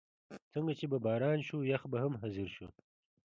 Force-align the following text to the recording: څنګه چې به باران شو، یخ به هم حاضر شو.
څنګه 0.51 0.71
چې 0.79 0.85
به 0.91 0.97
باران 1.05 1.39
شو، 1.47 1.57
یخ 1.71 1.81
به 1.91 1.97
هم 2.03 2.13
حاضر 2.21 2.47
شو. 2.55 2.67